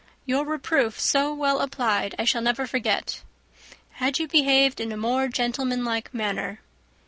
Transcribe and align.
Your 0.25 0.45
reproof, 0.45 0.99
so 0.99 1.31
well 1.31 1.59
applied, 1.59 2.15
I 2.17 2.25
shall 2.25 2.41
never 2.41 2.65
forget: 2.65 3.21
'Had 3.91 4.17
you 4.17 4.27
behaved 4.27 4.79
in 4.81 4.91
a 4.91 4.97
more 4.97 5.27
gentlemanlike 5.27 6.11
manner. 6.11 6.59